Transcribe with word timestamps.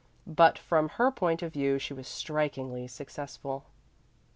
But 0.25 0.57
from 0.57 0.89
her 0.97 1.11
point 1.11 1.43
of 1.43 1.53
view 1.53 1.77
she 1.77 1.93
was 1.93 2.07
strikingly 2.07 2.87
successful. 2.87 3.65